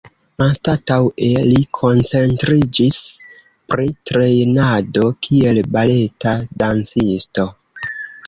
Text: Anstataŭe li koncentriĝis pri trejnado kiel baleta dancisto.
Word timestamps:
Anstataŭe 0.43 1.27
li 1.49 1.59
koncentriĝis 1.79 2.95
pri 3.73 3.85
trejnado 4.11 5.05
kiel 5.27 5.61
baleta 5.77 6.33
dancisto. 6.63 7.47